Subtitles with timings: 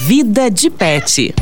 [0.00, 1.34] Vida de Pet.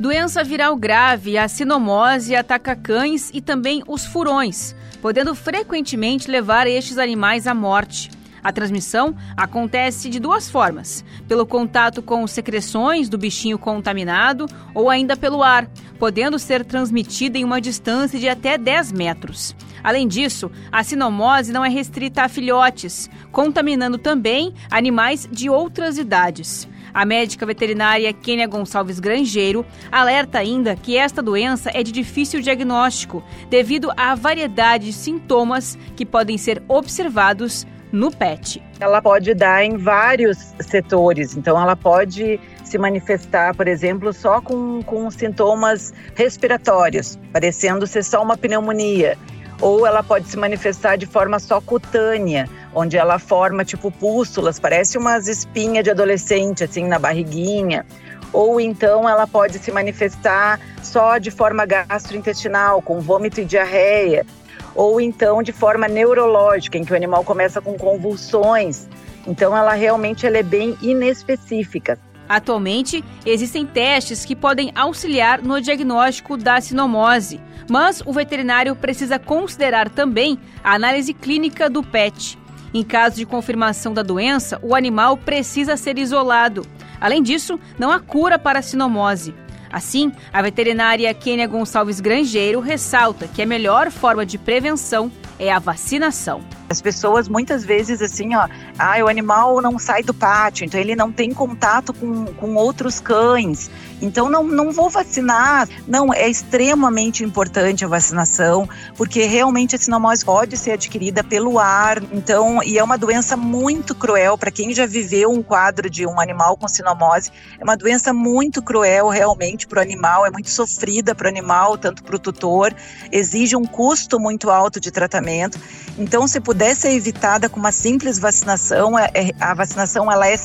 [0.00, 6.98] Doença viral grave, a sinomose ataca cães e também os furões, podendo frequentemente levar estes
[6.98, 8.10] animais à morte.
[8.42, 15.16] A transmissão acontece de duas formas: pelo contato com secreções do bichinho contaminado ou ainda
[15.16, 19.54] pelo ar, podendo ser transmitida em uma distância de até 10 metros.
[19.84, 26.68] Além disso, a sinomose não é restrita a filhotes, contaminando também animais de outras idades.
[26.92, 33.22] A médica veterinária Kênia Gonçalves Grangeiro alerta ainda que esta doença é de difícil diagnóstico
[33.48, 38.62] devido à variedade de sintomas que podem ser observados no pet.
[38.80, 44.82] Ela pode dar em vários setores, então ela pode se manifestar, por exemplo, só com,
[44.82, 49.16] com sintomas respiratórios, parecendo ser só uma pneumonia
[49.60, 54.98] ou ela pode se manifestar de forma só cutânea, onde ela forma tipo pústulas, parece
[54.98, 57.86] umas espinhas de adolescente assim na barriguinha,
[58.30, 64.26] ou então ela pode se manifestar só de forma gastrointestinal, com vômito e diarreia,
[64.74, 68.86] ou então de forma neurológica, em que o animal começa com convulsões.
[69.26, 71.98] Então ela realmente ela é bem inespecífica.
[72.28, 79.88] Atualmente, existem testes que podem auxiliar no diagnóstico da sinomose, mas o veterinário precisa considerar
[79.88, 82.36] também a análise clínica do PET.
[82.76, 86.60] Em caso de confirmação da doença, o animal precisa ser isolado.
[87.00, 89.34] Além disso, não há cura para a sinomose.
[89.72, 95.58] Assim, a veterinária Kênia Gonçalves Grangeiro ressalta que a melhor forma de prevenção é a
[95.58, 96.42] vacinação.
[96.68, 100.96] As pessoas muitas vezes assim, ó, ah, o animal não sai do pátio, então ele
[100.96, 103.70] não tem contato com, com outros cães,
[104.02, 105.68] então não, não vou vacinar.
[105.86, 112.02] Não, é extremamente importante a vacinação, porque realmente a sinomose pode ser adquirida pelo ar,
[112.12, 116.20] então, e é uma doença muito cruel para quem já viveu um quadro de um
[116.20, 121.14] animal com sinomose, é uma doença muito cruel realmente para o animal, é muito sofrida
[121.14, 122.74] para o animal, tanto para o tutor,
[123.12, 125.58] exige um custo muito alto de tratamento.
[125.98, 130.36] Então, se puder ser evitada com uma simples vacinação, é, é, a vacinação ela é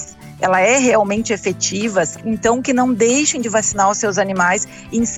[0.42, 4.68] ela é realmente efetiva, então que não deixem de vacinar os seus animais,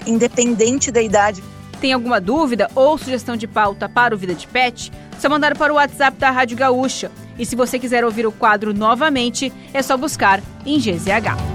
[0.05, 1.41] independente da idade.
[1.79, 4.91] Tem alguma dúvida ou sugestão de pauta para o Vida de Pet?
[5.19, 7.09] Só mandar para o WhatsApp da Rádio Gaúcha.
[7.39, 11.52] E se você quiser ouvir o quadro novamente, é só buscar em GZH.